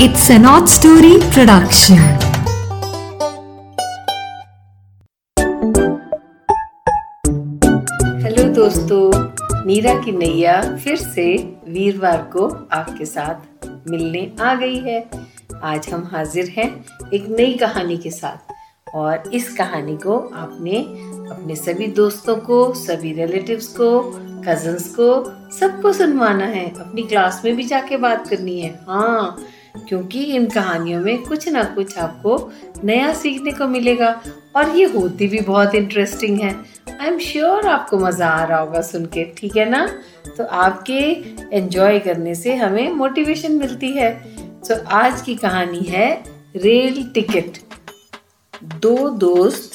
It's 0.00 0.30
an 0.30 0.42
odd 0.42 0.64
story 0.66 1.18
production. 1.18 1.98
Hello 8.22 8.44
दोस्तों। 8.54 9.30
मीरा 9.66 9.94
की 10.02 10.12
नैया 10.12 10.76
फिर 10.76 10.96
से 10.96 11.36
वीरवार 11.68 12.30
को 12.32 12.68
आपके 12.72 13.04
साथ 13.04 13.68
मिलने 13.90 14.32
आ 14.40 14.54
गई 14.54 14.78
है। 14.78 15.10
आज 15.62 15.88
हम 15.88 16.08
हाजिर 16.12 16.54
हैं 16.58 16.84
एक 17.14 17.26
नई 17.28 17.54
कहानी 17.54 17.96
के 17.96 18.10
साथ। 18.10 18.52
और 18.94 19.22
इस 19.34 19.54
कहानी 19.54 19.96
को 19.96 20.18
आपने 20.18 20.76
अपने 21.34 21.56
सभी 21.56 21.86
दोस्तों 21.86 22.36
को, 22.36 22.74
सभी 22.74 23.12
रिलेटिव्स 23.12 23.66
को 23.66 24.00
कजन्स 24.46 24.94
को, 25.00 25.24
सबको 25.58 25.92
सुनवाना 25.92 26.44
है। 26.44 26.70
अपनी 26.70 27.02
क्लास 27.02 27.42
में 27.44 27.56
भी 27.56 27.64
जाके 27.64 27.96
बात 27.96 28.28
करनी 28.28 28.60
है। 28.60 28.80
हाँ 28.88 29.38
क्योंकि 29.74 30.22
इन 30.34 30.46
कहानियों 30.46 31.00
में 31.00 31.22
कुछ 31.22 31.48
ना 31.48 31.62
कुछ 31.64 31.96
आपको 31.98 32.52
नया 32.84 33.12
सीखने 33.14 33.50
को 33.50 33.66
मिलेगा 33.68 34.08
और 34.56 34.76
ये 34.76 34.84
होती 34.84 35.26
भी 35.28 35.40
बहुत 35.40 35.74
इंटरेस्टिंग 35.74 36.40
है। 36.40 36.54
आई 37.00 37.06
एम 37.06 37.18
श्योर 37.18 37.66
आपको 37.66 37.98
मज़ा 37.98 38.28
आ 38.28 38.44
रहा 38.44 38.58
होगा 38.58 38.80
सुन 38.80 39.06
के, 39.06 39.24
ठीक 39.36 39.56
है 39.56 39.68
ना? 39.70 39.86
तो 40.36 40.44
आपके 40.44 41.00
एंजॉय 41.56 41.98
करने 41.98 42.34
से 42.34 42.54
हमें 42.54 42.92
मोटिवेशन 42.92 43.52
मिलती 43.52 43.90
है। 43.92 44.12
तो 44.68 44.74
आज 44.86 45.22
की 45.22 45.34
कहानी 45.34 45.80
है 45.80 46.08
रेल 46.56 47.04
टिकट। 47.14 47.58
दो 48.82 49.08
दोस्त, 49.10 49.70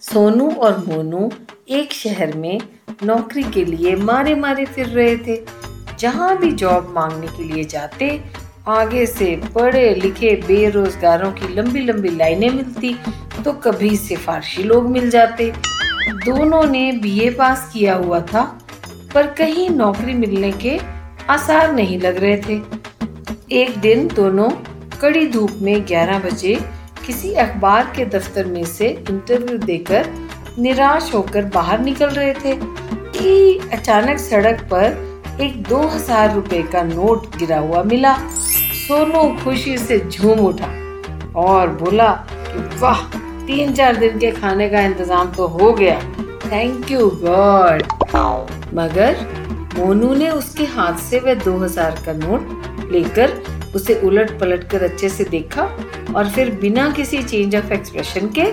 सोनू 0.00 0.50
और 0.50 0.84
मोनू, 0.88 1.30
एक 1.68 1.92
शहर 1.92 2.36
में 2.36 2.60
नौकरी 3.04 3.42
के 3.42 3.64
लिए 3.64 3.94
मारे 3.96 4.34
मारे 4.34 4.64
फिर 4.64 4.86
रहे 4.86 5.16
थे। 5.16 5.40
जहाँ 5.98 6.36
भी 6.38 6.50
जॉब 6.52 6.92
मांगने 6.94 7.26
के 7.26 7.44
लिए 7.44 7.64
जाते 7.64 8.08
आगे 8.68 9.04
से 9.06 9.34
पढ़े 9.54 9.94
लिखे 9.94 10.34
बेरोजगारों 10.46 11.30
की 11.32 11.54
लंबी 11.54 11.80
लंबी 11.80 12.08
लाइनें 12.08 12.48
मिलती 12.50 12.94
तो 13.44 13.52
कभी 13.64 13.96
सिफारशी 13.96 14.62
लोग 14.62 14.88
मिल 14.90 15.08
जाते। 15.10 15.50
दोनों 16.24 16.62
ने 16.64 16.90
बीए 16.92 17.30
पास 17.30 17.70
किया 17.72 17.94
हुआ 17.94 18.20
था, 18.22 18.42
पर 19.14 19.26
कहीं 19.34 19.68
नौकरी 19.70 20.14
मिलने 20.14 20.52
के 20.54 20.78
आसार 21.30 21.72
नहीं 21.72 21.98
लग 22.00 22.16
रहे 22.16 22.36
थे। 22.38 22.60
एक 23.56 23.78
दिन 23.80 24.06
दोनों 24.08 24.48
कड़ी 25.00 25.26
धूप 25.26 25.50
में 25.62 25.74
11 25.86 26.18
बजे 26.24 26.54
किसी 27.06 27.32
अखबार 27.34 27.92
के 27.96 28.04
दफ्तर 28.08 28.46
में 28.46 28.64
से 28.66 28.88
इंटरव्यू 28.88 29.58
देकर 29.58 30.12
निराश 30.58 31.12
होकर 31.14 31.44
बाहर 31.54 31.80
निकल 31.80 32.10
रहे 32.10 32.32
थे 32.34 32.54
कि 32.54 33.58
अचानक 33.72 34.18
सड़क 34.20 34.68
पर 34.72 35.08
एक 35.40 35.62
दो 35.64 35.78
हज़ार 35.78 36.34
रुपए 36.34 36.62
का 36.72 36.82
नोट 36.84 37.36
गिरा 37.36 37.58
हुआ 37.58 37.82
मिला। 37.82 38.16
सोनू 38.90 39.22
खुशी 39.42 39.76
से 39.78 39.98
झूम 40.00 40.38
उठा 40.40 40.68
और 41.40 41.68
बोला 41.72 42.08
कि 42.28 42.78
वाह, 42.78 43.02
तीन 43.46 43.72
चार 43.72 43.96
दिन 43.96 44.18
के 44.18 44.30
खाने 44.30 44.68
का 44.68 44.80
इंतज़ाम 44.80 45.30
तो 45.32 45.46
हो 45.48 45.72
गया। 45.72 45.98
थैंक 46.44 46.90
यू 46.90 47.08
गॉड 47.22 47.82
मगर 48.74 49.16
मोनू 49.76 50.12
ने 50.14 50.30
उसके 50.30 50.64
हाथ 50.66 50.98
से 51.00 51.18
वह 51.18 51.34
दो 51.34 51.56
हज़ार 51.58 52.02
का 52.06 52.12
नोट 52.14 52.90
लेकर 52.92 53.32
उसे 53.74 53.94
उलट 54.00 54.38
पलट 54.40 54.64
कर 54.70 54.82
अच्छे 54.82 55.08
से 55.08 55.24
देखा 55.26 55.68
और 56.16 56.30
फिर 56.30 56.50
बिना 56.60 56.90
किसी 56.90 57.22
चेंज 57.22 57.54
ऑफ़ 57.56 57.72
एक्सप्रेशन 57.72 58.26
के, 58.38 58.50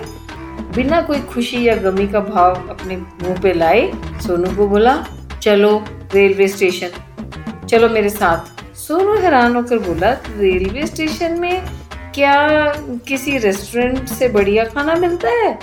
बिना 0.76 1.00
कोई 1.02 1.20
खुशी 1.32 1.66
या 1.66 1.74
गमी 1.78 2.06
का 2.08 2.20
भाव 2.20 2.68
अपने 2.70 2.96
मुँह 2.96 3.40
पे 3.42 3.52
लाए, 3.54 3.90
सोनू 4.26 4.54
को 4.56 4.68
बोला, 4.68 4.96
चलो 5.42 5.82
रेलवे 6.14 6.48
स्टेशन 6.48 7.66
चलो 7.66 7.88
मेरे 7.88 8.10
साथ 8.10 8.56
सोनू 8.88 9.14
हैरान 9.14 9.56
होकर 9.56 9.78
बोला, 9.78 10.10
रेलवे 10.12 10.86
स्टेशन 10.86 11.40
में 11.40 11.62
क्या 12.14 12.48
किसी 13.08 13.38
रेस्टोरेंट 13.38 14.08
से 14.08 14.28
बढ़िया 14.28 14.64
खाना 14.64 14.94
मिलता 14.94 15.28
है? 15.28 15.58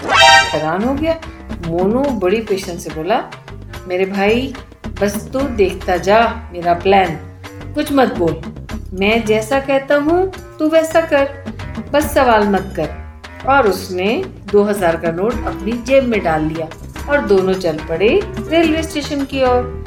हैरान 0.49 0.83
हो 0.83 0.93
गया। 0.93 1.19
मोनू 1.67 2.03
बड़ी 2.03 2.41
पेशेंस 2.41 2.83
से 2.83 2.89
बोला, 2.89 3.23
मेरे 3.87 4.05
भाई, 4.05 4.53
बस 5.01 5.29
तू 5.33 5.39
देखता 5.39 5.97
जा, 5.97 6.49
मेरा 6.53 6.73
प्लान 6.73 7.15
कुछ 7.73 7.91
मत 7.91 8.13
बोल. 8.17 8.41
मैं 8.99 9.25
जैसा 9.25 9.59
कहता 9.59 9.95
हूँ, 9.95 10.31
तू 10.59 10.69
वैसा 10.69 11.01
कर. 11.01 11.25
बस 11.93 12.13
सवाल 12.13 12.47
मत 12.47 12.73
कर. 12.79 12.89
और 13.47 13.67
उसने 13.67 14.23
2000 14.51 14.95
का 14.95 15.11
नोट 15.11 15.33
अपनी 15.33 15.71
जेब 15.71 16.03
में 16.03 16.23
डाल 16.23 16.41
लिया 16.41 16.69
और 17.09 17.25
दोनों 17.25 17.53
चल 17.53 17.77
पड़े 17.89 18.19
रेलवे 18.47 18.83
स्टेशन 18.83 19.25
की 19.25 19.43
ओर। 19.43 19.85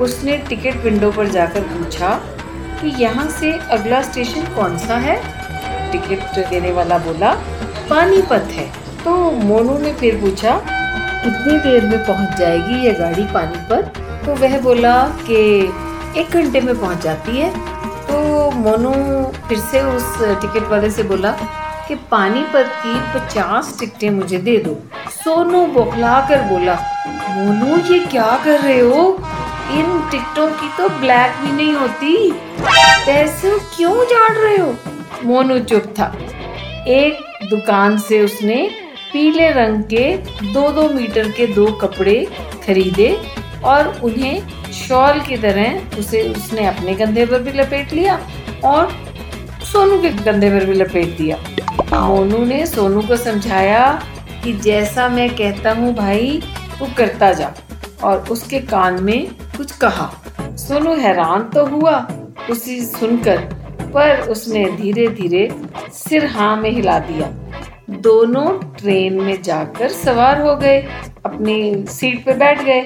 उसने 0.00 0.36
टिकट 0.38 0.76
विंडो 0.76 1.10
पर 1.10 1.28
जाकर 1.28 1.60
पूछा 1.60 2.20
कि 2.80 3.02
यहाँ 3.02 3.28
से 3.28 3.52
अगला 3.52 4.02
स्टेशन 4.02 4.42
कौन 4.42 4.78
सा 4.78 4.96
है? 4.96 5.16
टिकट 5.92 6.48
देने 6.50 6.72
वाला 6.72 6.98
बोला, 6.98 7.32
पानीपत 7.90 8.48
है। 8.52 8.72
तो 9.04 9.30
मोनू 9.30 9.78
ने 9.78 9.92
फिर 9.92 10.16
पूछा, 10.16 10.60
कितनी 11.24 11.58
देर 11.58 11.84
में 11.84 12.06
पहुँच 12.06 12.38
जाएगी 12.38 12.86
ये 12.86 12.92
गाड़ी 12.92 13.24
पानीपत? 13.24 13.92
तो 14.26 14.34
वह 14.34 14.60
बोला 14.60 15.08
कि 15.08 15.36
एक 16.16 16.30
घंटे 16.30 16.60
में 16.60 16.80
पहुँच 16.80 17.02
जाती 17.02 17.36
है। 17.36 17.50
तो 18.06 18.50
मोनू 18.50 18.92
फिर 19.48 19.58
से 19.58 19.80
उस 19.80 20.18
टिकट 20.20 20.68
वाले 20.68 20.90
से 20.90 21.02
बोला 21.02 21.30
कि, 21.88 21.94
पानीपत 21.94 22.72
की 22.86 23.18
पचास 23.18 23.76
टिकटें 23.80 24.10
मुझे 24.10 24.38
दे 24.38 24.56
दो। 24.56 24.78
सोनू 25.24 25.66
बौखला 25.66 26.20
कर 26.28 26.42
बोला, 26.42 26.74
मोनू, 27.30 27.94
ये 27.94 27.98
क्या 27.98 28.40
कर 28.44 28.60
रहे 28.60 28.80
हो? 28.80 29.18
इन 29.70 30.00
टिकटों 30.10 30.48
की 30.50 30.68
तो 30.76 30.88
ब्लैक 31.00 31.36
भी 31.42 31.52
नहीं 31.52 31.74
होती। 31.74 32.32
पैसे 33.06 33.58
क्यों 33.76 33.94
झाड़ 34.04 34.32
रहे 34.32 34.56
हो? 34.56 34.74
मोनू 35.24 35.58
चुप 35.60 35.94
था। 35.98 36.06
एक 36.88 37.48
दुकान 37.50 37.98
से 37.98 38.20
उसने 38.24 38.56
पीले 39.12 39.50
रंग 39.50 39.82
के 39.84 40.16
दो 40.52 40.68
दो 40.72 40.88
मीटर 40.88 41.30
के 41.30 41.46
दो 41.46 41.66
कपड़े 41.72 42.16
खरीदे 42.66 43.16
और 43.64 43.88
उन्हें 44.04 44.72
शॉल 44.72 45.20
की 45.20 45.36
तरह 45.36 45.98
उसे 45.98 46.22
उसने 46.22 46.66
अपने 46.66 46.94
कंधे 46.94 47.26
पर 47.26 47.42
भी 47.42 47.52
लपेट 47.52 47.92
लिया 47.92 48.18
और 48.64 48.92
सोनू 49.72 49.98
के 50.02 50.10
कंधे 50.10 50.50
पर 50.50 50.64
भी 50.64 50.74
लपेट 50.74 51.16
दिया। 51.18 51.36
मोनू 52.00 52.44
ने 52.44 52.66
सोनू 52.66 53.02
को 53.02 53.16
समझाया 53.16 53.86
कि 54.44 54.52
जैसा 54.52 55.08
मैं 55.08 55.28
कहता 55.30 55.72
हूँ 55.72 55.94
भाई, 55.94 56.42
तू 56.78 56.86
करता 56.96 57.32
जा 57.32 57.52
और 58.04 58.24
उसके 58.30 58.60
कान 58.60 59.02
में 59.02 59.28
कुछ 59.56 59.76
कहा। 59.76 60.10
सोनू 60.56 60.94
हैरान 60.94 61.42
तो 61.44 61.66
हुआ, 61.66 62.08
उसी 62.50 62.80
सुनकर, 62.80 63.38
पर 63.94 64.20
उसने 64.20 64.64
धीरे 64.70 65.08
धीरे 65.08 65.48
सिर 65.92 66.26
हाँ 66.26 66.56
में 66.56 66.70
हिला 66.70 66.98
दिया। 66.98 67.26
दोनों 67.90 68.76
ट्रेन 68.76 69.20
में 69.20 69.42
जाकर 69.42 69.88
सवार 69.88 70.40
हो 70.40 70.56
गए, 70.56 70.78
अपनी 71.26 71.86
सीट 71.86 72.24
पे 72.24 72.32
बैठ 72.32 72.62
गए 72.62 72.80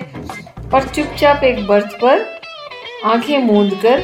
और 0.74 0.88
चुपचाप 0.88 1.44
एक 1.44 1.66
बर्थ 1.66 1.98
पर 2.02 2.24
आँखें 3.04 3.38
मूंद 3.38 3.74
कर 3.74 4.02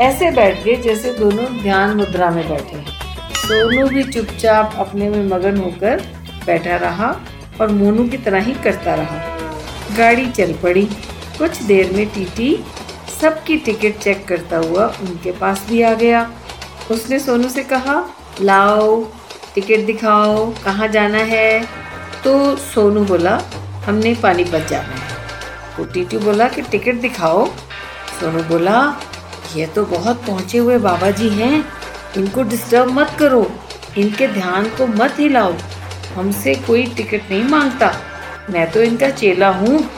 ऐसे 0.00 0.30
बैठ 0.30 0.64
गए 0.64 0.76
जैसे 0.76 1.12
दोनों 1.12 1.46
ध्यान 1.62 1.96
मुद्रा 1.96 2.30
में 2.30 2.48
बैठे 2.48 2.76
हैं। 2.76 2.86
सोनू 3.34 3.86
भी 3.88 4.02
चुपचाप 4.02 4.74
अपने 4.78 5.08
में 5.08 5.24
मगन 5.28 5.56
होकर 5.56 6.02
बैठा 6.46 6.76
रहा 6.76 7.20
और 7.60 7.70
मोनू 7.72 8.08
की 8.08 8.16
तरह 8.16 8.40
ही 8.40 8.52
करता 8.54 8.94
रहा। 8.94 9.38
गाड़ी 9.98 10.26
चल 10.30 10.52
पड़ी। 10.52 10.88
कुछ 11.38 11.62
देर 11.62 11.90
में 11.92 12.06
टीटी 12.06 12.64
सबकी 13.20 13.56
टिकट 13.56 13.98
चेक 13.98 14.26
करता 14.28 14.56
हुआ 14.56 14.86
उनके 14.86 15.32
पास 15.32 15.66
भी 15.68 15.82
आ 15.82 15.94
गया। 15.94 16.30
उसने 16.90 17.18
सोनू 17.18 17.48
से 17.48 17.62
कहा, 17.62 18.04
लाओ, 18.40 19.04
टिकट 19.54 19.86
दिखाओ, 19.86 20.54
कहाँ 20.64 20.88
जाना 20.88 21.18
है? 21.18 21.68
तो 22.24 22.56
सोनू 22.56 23.04
बोला, 23.04 23.42
हमने 23.84 24.14
पानीपत 24.14 24.66
जाना 24.70 24.94
है। 24.94 25.16
तो 25.76 25.84
टीटी 25.84 26.18
बोला 26.18 26.48
कि, 26.48 26.62
टिकट 26.62 26.94
दिखाओ। 26.94 27.46
सोनू 28.20 28.42
बोला, 28.42 29.00
ये 29.56 29.66
तो 29.66 29.84
बहुत 29.84 30.24
पहुँचे 30.26 30.58
हुए 30.58 30.78
बाबा 30.78 31.10
जी 31.10 31.28
हैं, 31.28 31.64
इनको 32.16 32.42
डिस्टर्ब 32.42 32.90
मत 32.90 33.16
करो, 33.18 33.50
इनके 33.98 34.28
ध्यान 34.28 34.64
को 34.68 34.86
मत 34.86 35.14
हिलाओ, 35.18 35.54
हमसे 36.14 36.54
कोई 36.54 36.86
टिकट 36.86 37.30
नहीं 37.30 37.44
माँगता, 37.44 37.92
मैं 38.50 38.70
तो 38.70 38.82
इनका 38.82 39.10
चेला 39.10 39.48
हूँ 39.48 39.90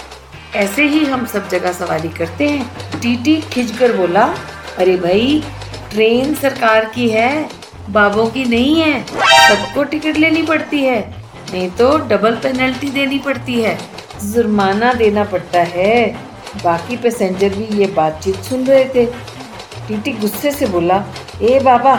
ऐसे 0.57 0.85
ही 0.85 1.05
हम 1.05 1.25
सब 1.27 1.49
जगह 1.49 1.73
सवारी 1.73 2.09
करते 2.09 2.49
हैं। 2.49 3.01
टीटी 3.01 3.37
खिंचकर 3.43 3.97
बोला, 3.97 4.23
अरे 4.79 4.97
भाई, 4.97 5.43
ट्रेन 5.91 6.35
सरकार 6.35 6.85
की 6.85 7.09
है, 7.09 7.49
बाबों 7.91 8.27
की 8.27 8.45
नहीं 8.45 8.81
है, 8.81 9.03
सबको 9.03 9.85
टिकट 9.85 10.17
लेनी 10.17 10.43
पड़ती 10.43 10.83
है, 10.85 11.01
नहीं 11.53 11.71
तो 11.71 11.97
डबल 12.09 12.35
पेनल्टी 12.43 12.91
देनी 12.91 13.19
पड़ती 13.19 13.61
है, 13.63 13.79
जुर्माना 14.25 14.93
देना 14.93 15.25
पड़ता 15.25 15.63
है। 15.69 16.07
बाकी 16.65 16.97
पैसेंजर 16.97 17.49
भी 17.49 17.65
ये 17.79 17.87
बातचीत 17.87 18.37
सुन 18.45 18.65
रहे 18.67 18.85
थे। 18.85 19.05
टीटी 19.89 20.13
गुस्से 20.13 20.51
से 20.51 20.67
बोला, 20.67 21.05
ए 21.43 21.59
बाबा, 21.65 21.95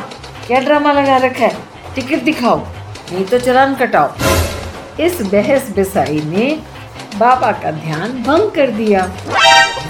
क्या 0.47 0.59
ड्रामा 0.59 0.91
लगा 0.93 1.17
रखा 1.17 1.45
है? 1.45 1.55
टिकट 1.95 2.23
दिखाओ, 2.23 2.59
नहीं 3.11 3.25
तो 3.25 3.39
चलान 3.39 3.75
कटाओ। 3.75 5.03
इस 5.03 5.21
बहस 5.23 5.69
बिसाई 5.75 6.21
में 6.25 6.61
बाबा 7.21 7.51
का 7.51 7.71
ध्यान 7.71 8.11
भंग 8.23 8.51
कर 8.51 8.71
दिया। 8.71 9.01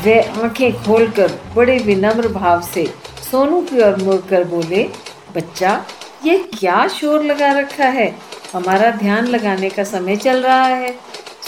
वे 0.03 0.19
आँखें 0.21 0.83
खोलकर 0.83 1.39
बड़े 1.55 1.77
विनम्र 1.77 2.27
भाव 2.27 2.61
से 2.61 2.93
सोनू 3.31 3.61
की 3.61 3.81
ओर 3.81 3.95
मुड़कर 3.95 4.43
बोले, 4.43 4.83
बच्चा, 5.35 5.85
ये 6.25 6.37
क्या 6.59 6.87
शोर 6.87 7.23
लगा 7.23 7.51
रखा 7.51 7.85
है? 7.85 8.15
हमारा 8.53 8.91
ध्यान 8.91 9.27
लगाने 9.27 9.69
का 9.69 9.83
समय 9.83 10.15
चल 10.15 10.41
रहा 10.41 10.63
है। 10.63 10.91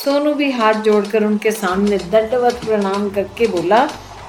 सोनू 0.06 0.34
भी 0.34 0.52
हाथ 0.52 0.74
जोड़कर 0.74 1.24
उनके 1.24 1.52
सामने 1.52 1.98
दंडवत 1.98 2.54
प्रणाम 2.66 3.10
करके 3.10 3.48
बोला, 3.48 3.86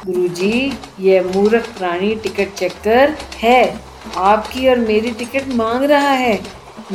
गुरुजी, 0.07 0.79
ये 1.01 1.21
मूर्ख 1.21 1.69
प्राणी 1.79 2.15
टिकट 2.15 2.55
चेकर 2.55 3.17
है। 3.43 3.81
आपकी 4.17 4.69
और 4.69 4.79
मेरी 4.79 5.11
टिकट 5.11 5.55
मांग 5.55 5.85
रहा 5.85 6.11
है। 6.11 6.41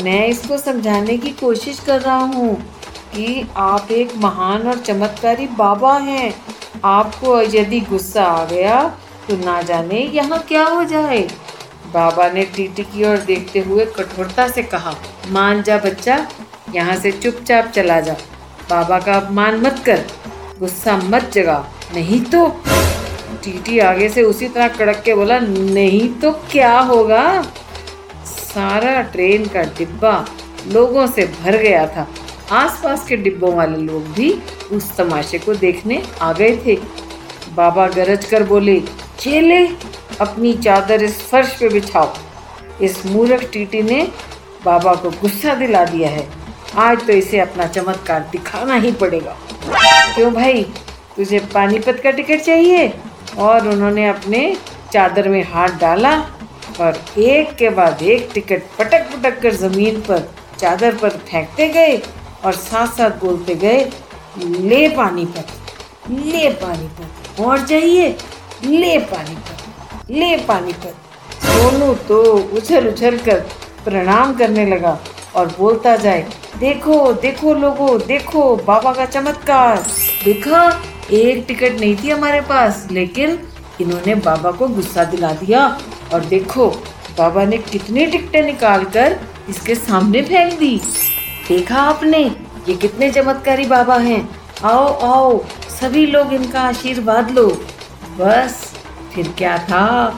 मैं 0.04 0.28
इसको 0.28 0.58
समझाने 0.58 1.18
की 1.18 1.30
कोशिश 1.30 1.80
कर 1.80 2.02
रहा 2.02 2.18
हूँ। 2.18 2.79
कि 3.10 3.48
आप 3.58 3.92
एक 3.92 4.16
महान 4.18 4.68
और 4.68 4.78
चमत्कारी 4.80 5.48
बाबा 5.58 5.98
हैं। 6.00 6.34
आपको 6.86 7.42
यदि 7.42 7.80
गुस्सा 7.82 8.24
आ 8.24 8.46
गया 8.46 8.84
तो 9.30 9.36
ना 9.38 9.62
जाने 9.62 10.02
यहाँ 10.14 10.40
क्या 10.48 10.64
हो 10.66 10.84
जाए। 10.86 11.22
बाबा 11.94 12.30
ने 12.30 12.44
टीटी 12.56 12.84
की 12.84 13.04
ओर 13.06 13.18
देखते 13.20 13.60
हुए 13.60 13.86
कठोरता 13.88 14.48
से 14.48 14.64
कहा, 14.64 14.94
मान 15.30 15.62
जा 15.64 15.78
बच्चा, 15.78 16.18
यहाँ 16.76 16.96
से 16.96 17.12
चुपचाप 17.12 17.72
चला 17.72 18.00
जा। 18.02 18.14
बाबा 18.70 19.00
का 19.00 19.14
अपमान 19.16 19.60
मत 19.62 19.82
कर, 19.86 20.06
गुस्सा 20.60 20.98
मत 20.98 21.30
जगा। 21.34 21.64
नहीं 21.94 22.22
तो? 22.24 22.48
टीटी 23.44 23.80
आगे 23.80 24.10
से 24.10 24.24
उसी 24.24 24.48
तरह 24.48 24.68
कड़क 24.70 25.02
के 25.06 25.14
बोला, 25.16 25.40
नहीं 25.40 26.08
तो 26.14 26.32
क्या 26.52 26.78
होगा? 26.82 27.42
सारा 28.26 29.02
ट्रेन 29.04 29.46
का 29.48 29.64
डिब्बा 29.78 30.14
लोगों 30.68 31.06
से 31.08 31.26
भर 31.36 31.58
गया 31.58 31.86
था। 31.88 32.08
आसपास 32.52 33.06
के 33.08 33.16
डिब्बों 33.16 33.54
वाले 33.54 33.78
लोग 33.78 34.08
भी 34.08 34.32
उस 34.72 34.96
तमाशे 34.98 35.40
को 35.40 35.54
देखने 35.56 36.02
आ 36.22 36.34
गए 36.34 36.58
थे। 36.66 36.76
बाबा 37.56 37.88
गरज 37.88 38.26
कर 38.26 38.44
बोले, 38.44 38.80
चेले, 39.20 39.66
अपनी 40.22 40.54
चादर 40.54 41.04
इस 41.04 41.22
फर्श 41.22 41.56
पे 41.60 41.70
बिछाओ। 41.70 42.14
इस 42.82 43.06
मूर्ख 43.06 43.50
टीटी 43.54 43.82
ने 43.82 44.02
बाबा 44.66 44.94
को 44.96 45.10
गुस्सा 45.12 45.56
दिला 45.56 45.86
दिया 45.86 46.10
है। 46.10 46.28
आज 46.76 47.06
तो 47.08 47.14
इसे 47.14 47.40
अपना 47.40 47.68
चमत्कार 47.68 48.28
दिखाना 48.32 48.76
ही 48.76 48.92
पड़ेगा। 48.92 49.38
क्यों 50.16 50.34
भाई, 50.34 50.64
तुझे 51.16 51.40
पानीपत 51.54 52.00
का 52.04 52.12
टिकट 52.12 52.42
चाहिए? 52.42 52.94
और 53.38 53.68
उन्होंने 53.68 54.08
अपने 54.10 54.58
चादर 54.94 55.28
में 55.30 55.44
हाथ 55.44 55.70
डाला 55.70 56.18
और 56.80 56.98
एक 57.18 57.56
के 57.56 57.70
बाद 57.70 58.02
एक 58.02 58.30
टिकट 58.34 58.64
पटक 58.80 59.10
पटक 59.12 59.42
कर 59.42 59.54
ज़मीन 59.54 60.00
पर, 60.02 60.30
चादर 60.60 60.96
पर 60.96 61.10
फेंकते 61.10 61.68
गए। 61.70 61.98
और 62.46 62.54
साथ 62.54 62.88
साथ 62.88 63.20
बोलते 63.22 63.56
गए, 63.56 63.84
ले 64.40 64.88
पानी 64.90 65.26
पर, 65.26 65.46
ले 66.12 66.50
पानी 66.56 66.88
पर, 66.90 67.44
और 67.44 67.66
जाइए, 67.68 68.08
ले 68.66 68.98
पानी 69.12 69.36
पर, 69.36 70.14
ले 70.14 70.36
पानी 70.38 70.74
पर। 70.74 70.94
सोनू 71.46 71.94
तो 72.08 72.22
उछल 72.58 72.88
उछल 72.88 73.18
कर 73.18 73.40
प्रणाम 73.86 74.34
करने 74.38 74.66
लगा 74.66 74.98
और 75.36 75.56
बोलता 75.58 75.96
जाए, 75.96 76.26
देखो 76.60 77.12
देखो 77.14 77.54
लोगो, 77.54 77.98
देखो, 77.98 78.56
बाबा 78.58 78.94
का 78.94 79.06
चमत्कार। 79.06 79.78
देखा, 80.24 80.62
एक 81.12 81.44
टिकट 81.48 81.80
नहीं 81.80 81.96
थी 81.96 82.10
हमारे 82.10 82.42
पास, 82.42 82.88
लेकिन 82.92 83.38
इन्होंने 83.82 84.16
बाबा 84.16 84.52
को 84.52 84.68
गुस्सा 84.68 85.04
दिला 85.04 85.32
दिया। 85.34 85.66
और 86.14 86.26
देखो, 86.26 86.68
बाबा 87.18 87.44
ने 87.46 87.58
कितनी 87.58 88.06
टिकटें 88.06 88.42
निकाल 88.42 88.84
कर 88.86 89.20
इसके 89.50 89.76
सामने 89.76 90.22
फेंक 90.22 90.54
दी। 90.60 90.80
देखा 91.50 91.82
आपने? 91.82 92.18
ये 92.70 92.74
कितने 92.74 93.12
चमत्कारी 93.12 93.66
बाबा 93.66 93.96
हैं। 93.98 94.30
आओ 94.64 94.88
आओ, 95.00 95.44
सभी 95.70 96.06
लोग 96.06 96.34
इनका 96.34 96.62
आशीर्वाद 96.62 97.32
लो। 97.32 97.48
बस, 98.20 98.76
फिर 99.16 99.34
क्या 99.38 99.58
था? 99.58 100.18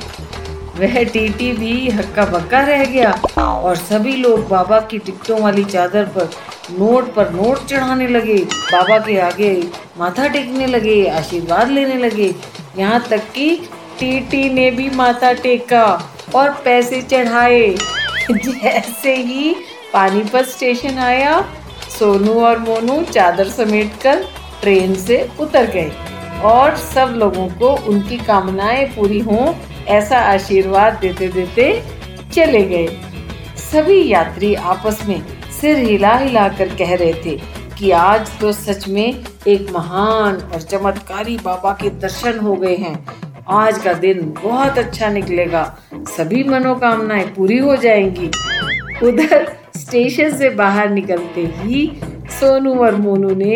वह 0.79 1.03
टीटी 1.03 1.51
भी 1.53 1.89
हक्का 1.89 2.25
बक्का 2.25 2.59
रह 2.59 2.85
गया 2.85 3.11
और 3.37 3.75
सभी 3.75 4.15
लोग 4.15 4.47
बाबा 4.47 4.79
की 4.79 4.97
टिकटों 4.97 5.39
वाली 5.39 5.63
चादर 5.63 6.05
पर 6.05 6.29
नोट 6.71 7.13
पर 7.13 7.29
नोट 7.29 7.65
चढ़ाने 7.65 8.07
लगे। 8.07 8.37
बाबा 8.37 8.99
के 8.99 9.19
आगे 9.19 9.67
माथा 9.97 10.27
टेकने 10.27 10.67
लगे, 10.67 11.07
आशीर्वाद 11.07 11.69
लेने 11.69 11.95
लगे। 11.95 12.35
यहाँ 12.77 13.03
तक 13.09 13.31
कि 13.35 13.55
टीटी 13.99 14.49
ने 14.49 14.71
भी 14.71 14.89
माथा 14.89 15.33
टेका 15.33 15.85
और 16.35 16.49
पैसे 16.65 17.01
चढ़ाए। 17.01 17.75
जैसे 18.31 19.15
ही 19.15 19.55
पानीपत 19.93 20.45
स्टेशन 20.45 20.97
आया, 20.99 21.41
सोनू 21.89 22.33
और 22.41 22.59
मोनू 22.59 23.01
चादर 23.03 23.49
समेटकर 23.49 24.23
ट्रेन 24.61 24.93
से 24.95 25.17
उतर 25.39 25.65
गए 25.71 25.91
और 26.43 26.75
सब 26.75 27.13
लोगों 27.17 27.47
को 27.49 27.71
उनकी 27.89 28.17
कामनाएँ 28.17 28.85
पूरी 28.85 29.19
हों 29.19 29.53
ऐसा 29.87 30.17
आशीर्वाद 30.17 30.97
देते 31.01 31.27
देते 31.27 31.71
चले 32.33 32.61
गए। 32.63 32.87
सभी 33.61 34.07
यात्री 34.07 34.53
आपस 34.55 35.05
में 35.07 35.21
सिर 35.51 35.77
हिला 35.77 36.15
हिला 36.17 36.47
कर 36.49 36.75
कह 36.75 36.95
रहे 36.95 37.13
थे 37.25 37.37
कि 37.79 37.91
आज 37.91 38.39
तो 38.39 38.51
सच 38.53 38.87
में 38.87 39.23
एक 39.47 39.71
महान 39.71 40.35
और 40.53 40.61
चमत्कारी 40.61 41.37
बाबा 41.37 41.71
के 41.81 41.89
दर्शन 41.89 42.39
हो 42.39 42.55
गए 42.55 42.75
हैं। 42.75 42.95
आज 43.49 43.81
का 43.83 43.93
दिन 43.93 44.21
बहुत 44.43 44.77
अच्छा 44.77 45.09
निकलेगा। 45.09 45.63
सभी 46.17 46.43
मनोकामनाएँ 46.43 47.25
पूरी 47.27 47.57
हो 47.57 47.75
जाएँगी। 47.77 48.31
उधर 49.07 49.51
स्टेशन 49.77 50.35
से 50.37 50.49
बाहर 50.49 50.89
निकलते 50.89 51.41
ही 51.55 51.91
सोनू 52.39 52.73
और 52.75 52.95
मोनू 52.95 53.33
ने 53.35 53.55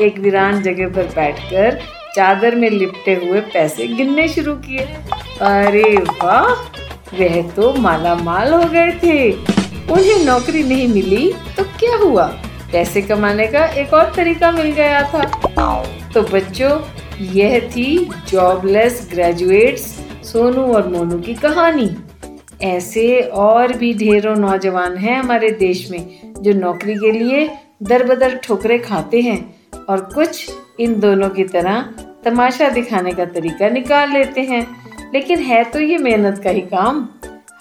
एक 0.00 0.18
वीरान 0.18 0.62
जगह 0.62 0.88
पर 0.88 1.06
बैठकर 1.14 1.78
चादर 2.16 2.54
में 2.54 2.68
लिपटे 2.70 3.14
हुए 3.14 3.40
पैसे 3.54 3.86
गिनने 3.86 4.26
शुरू 4.28 4.54
किए। 4.56 4.86
अरे 5.42 5.96
वाह, 5.96 6.52
वह 7.18 7.40
तो 7.50 7.72
माला 7.74 8.14
माल 8.14 8.52
हो 8.54 8.64
गए 8.64 8.90
थे। 9.02 9.30
उन्हें 9.92 10.24
नौकरी 10.24 10.62
नहीं 10.62 10.88
मिली 10.88 11.32
तो 11.56 11.64
क्या 11.80 11.96
हुआ? 11.96 12.26
पैसे 12.72 13.02
कमाने 13.02 13.46
का 13.46 13.64
एक 13.80 13.92
और 13.94 14.12
तरीका 14.16 14.50
मिल 14.52 14.70
गया 14.72 15.02
था। 15.12 15.22
तो 16.14 16.22
बच्चों, 16.22 16.70
यह 17.34 17.58
थी 17.70 18.08
जॉबलेस 18.30 19.08
ग्रेजुएट्स 19.12 19.84
सोनू 20.24 20.62
और 20.74 20.88
मोनू 20.88 21.18
की 21.18 21.34
कहानी। 21.34 21.88
ऐसे 22.62 23.20
और 23.20 23.72
भी 23.72 23.94
ढेरों 23.94 24.36
नौजवान 24.36 24.96
हैं 24.96 25.18
हमारे 25.18 25.50
देश 25.50 25.90
में, 25.90 26.32
जो 26.42 26.52
नौकरी 26.52 26.94
के 26.94 27.10
लिए 27.12 27.50
दर 27.82 28.04
बदर 28.04 28.36
ठोकरे 28.36 28.78
खाते 28.78 29.20
हैं 29.20 29.54
और 29.88 30.00
कुछ 30.00 30.50
इन 30.80 31.00
दोनों 31.00 31.30
की 31.30 31.44
तरह 31.44 31.82
तमाशा 32.24 32.68
दिखाने 32.68 33.12
का 33.12 33.24
तरीका 33.24 33.68
निकाल 33.68 34.10
लेते 34.10 34.40
हैं। 34.40 34.86
लेकिन 35.14 35.38
है 35.38 35.64
तो 35.64 35.80
ये 35.80 35.98
मेहनत 35.98 36.38
का 36.38 36.50
ही 36.50 36.60
काम। 36.60 37.08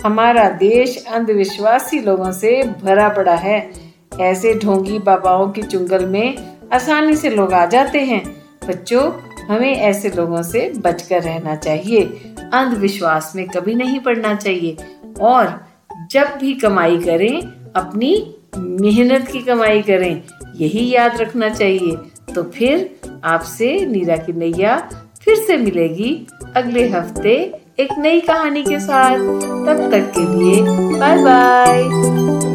हमारा 0.03 0.50
देश 0.50 1.06
अंधविश्वासी 1.06 2.00
लोगों 2.00 2.31
से 2.31 2.64
भरा 2.83 3.09
पड़ा 3.09 3.35
है। 3.35 3.71
ऐसे 4.19 4.56
ढोंगी 4.56 4.99
बाबाओं 4.99 5.49
की 5.49 5.61
चुंगल 5.61 6.06
में 6.06 6.57
आसानी 6.73 7.16
से 7.16 7.30
लोग 7.30 7.54
आ 7.54 7.66
जाते 7.66 7.99
हैं। 7.99 8.44
बच्चों, 8.68 9.11
हमें 9.45 9.75
ऐसे 9.75 10.09
लोगों 10.09 10.44
से 10.44 10.73
बचकर 10.78 11.21
रहना 11.21 11.56
चाहिए। 11.56 12.21
अंधविश्वास 12.59 13.31
में 13.35 13.47
कभी 13.47 13.76
नहीं 13.76 14.00
पड़ना 14.00 14.35
चाहिए। 14.35 14.78
और 15.21 15.66
जब 16.12 16.38
भी 16.42 16.54
कमाई 16.54 16.97
करें, 16.97 17.42
अपनी 17.76 18.35
मेहनत 18.57 19.28
की 19.28 19.40
कमाई 19.40 19.81
करें, 19.81 20.24
यही 20.56 20.90
याद 20.90 21.21
रखना 21.21 21.50
चाहिए। 21.50 21.97
तो 22.35 22.44
फिर 22.44 22.95
आपसे 23.24 23.85
नीरा 23.85 24.18
की 24.18 24.33
नैया 24.33 24.78
फिर 25.21 25.35
से 25.35 25.57
मिलेगी 25.57 26.28
अगले 26.56 26.88
हफ़्ते 26.90 27.35
एक 27.80 27.90
नई 27.97 28.19
कहानी 28.19 28.64
के 28.64 28.80
साथ। 28.80 29.18
तब 29.66 29.88
तक 29.92 30.12
के 30.18 30.21
लिए 30.21 30.62
बाय 31.00 31.24
बाय 31.24 32.55